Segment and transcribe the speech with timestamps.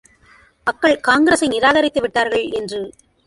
[0.67, 2.81] மக்கள் காங்கிரஸை நிராகரித்து விட்டார்கள் என்று!